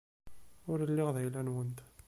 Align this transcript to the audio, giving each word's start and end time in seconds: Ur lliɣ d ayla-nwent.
Ur 0.71 0.79
lliɣ 0.89 1.09
d 1.15 1.17
ayla-nwent. 1.19 1.79